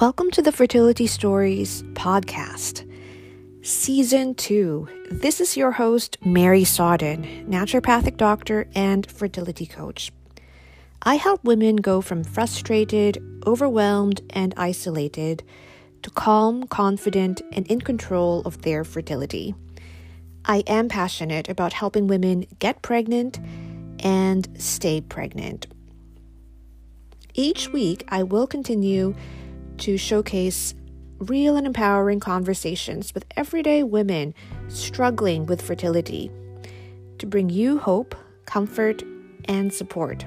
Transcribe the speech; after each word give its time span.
Welcome 0.00 0.30
to 0.30 0.42
the 0.42 0.52
Fertility 0.52 1.08
Stories 1.08 1.82
podcast, 1.94 2.88
season 3.62 4.36
two. 4.36 4.86
This 5.10 5.40
is 5.40 5.56
your 5.56 5.72
host, 5.72 6.18
Mary 6.24 6.62
Sodden, 6.62 7.24
naturopathic 7.50 8.16
doctor 8.16 8.68
and 8.76 9.10
fertility 9.10 9.66
coach. 9.66 10.12
I 11.02 11.16
help 11.16 11.42
women 11.42 11.74
go 11.74 12.00
from 12.00 12.22
frustrated, 12.22 13.20
overwhelmed, 13.44 14.20
and 14.30 14.54
isolated 14.56 15.42
to 16.04 16.10
calm, 16.10 16.68
confident, 16.68 17.42
and 17.50 17.66
in 17.66 17.80
control 17.80 18.42
of 18.42 18.62
their 18.62 18.84
fertility. 18.84 19.56
I 20.44 20.58
am 20.68 20.88
passionate 20.88 21.48
about 21.48 21.72
helping 21.72 22.06
women 22.06 22.46
get 22.60 22.82
pregnant 22.82 23.40
and 24.04 24.46
stay 24.62 25.00
pregnant. 25.00 25.66
Each 27.34 27.68
week, 27.72 28.04
I 28.06 28.22
will 28.22 28.46
continue 28.46 29.16
to 29.78 29.96
showcase 29.96 30.74
real 31.18 31.56
and 31.56 31.66
empowering 31.66 32.20
conversations 32.20 33.14
with 33.14 33.24
everyday 33.36 33.82
women 33.82 34.34
struggling 34.68 35.46
with 35.46 35.60
fertility 35.60 36.30
to 37.18 37.26
bring 37.26 37.48
you 37.48 37.78
hope, 37.78 38.14
comfort, 38.46 39.02
and 39.46 39.72
support. 39.72 40.24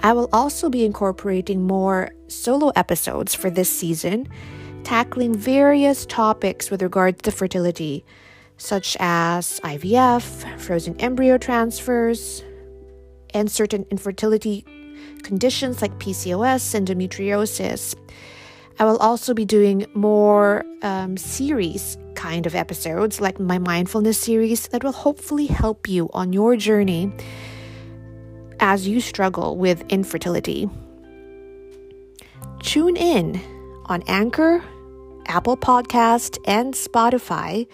I 0.00 0.14
will 0.14 0.30
also 0.32 0.70
be 0.70 0.84
incorporating 0.84 1.66
more 1.66 2.10
solo 2.28 2.70
episodes 2.74 3.34
for 3.34 3.50
this 3.50 3.68
season, 3.68 4.28
tackling 4.82 5.34
various 5.34 6.06
topics 6.06 6.70
with 6.70 6.82
regards 6.82 7.20
to 7.22 7.30
fertility, 7.30 8.04
such 8.56 8.96
as 8.98 9.60
IVF, 9.60 10.58
frozen 10.58 10.98
embryo 11.00 11.36
transfers, 11.36 12.42
and 13.34 13.50
certain 13.50 13.84
infertility 13.90 14.64
conditions 15.22 15.82
like 15.82 15.98
PCOS, 15.98 16.74
and 16.74 16.88
endometriosis. 16.88 17.94
I 18.78 18.84
will 18.84 18.98
also 18.98 19.34
be 19.34 19.44
doing 19.44 19.86
more 19.94 20.64
um, 20.82 21.16
series 21.16 21.98
kind 22.14 22.46
of 22.46 22.54
episodes, 22.54 23.20
like 23.20 23.38
my 23.38 23.58
mindfulness 23.58 24.18
series, 24.18 24.68
that 24.68 24.84
will 24.84 24.92
hopefully 24.92 25.46
help 25.46 25.88
you 25.88 26.08
on 26.12 26.32
your 26.32 26.56
journey 26.56 27.12
as 28.60 28.86
you 28.86 29.00
struggle 29.00 29.56
with 29.56 29.82
infertility. 29.88 30.68
Tune 32.62 32.96
in 32.96 33.40
on 33.86 34.02
Anchor, 34.06 34.62
Apple 35.26 35.56
Podcast, 35.56 36.38
and 36.46 36.74
Spotify, 36.74 37.66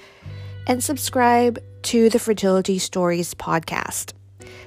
and 0.66 0.82
subscribe 0.82 1.58
to 1.82 2.08
the 2.08 2.18
Fertility 2.18 2.78
Stories 2.78 3.34
podcast. 3.34 4.12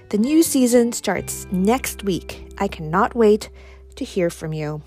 The 0.09 0.17
new 0.17 0.44
season 0.44 0.91
starts 0.91 1.47
next 1.52 2.03
week. 2.03 2.52
I 2.57 2.67
cannot 2.67 3.16
wait 3.16 3.50
to 3.95 4.05
hear 4.05 4.30
from 4.30 4.53
you. 4.53 4.81